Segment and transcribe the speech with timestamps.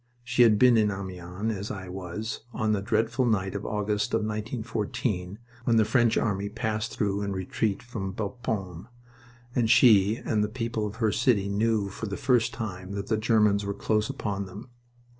[0.23, 4.21] She had been in Amiens, as I was, on a dreadful night of August of
[4.21, 8.87] 1914, when the French army passed through in retreat from Bapaume,
[9.53, 13.15] and she and the people of her city knew for the first time that the
[13.17, 14.69] Germans were close upon them.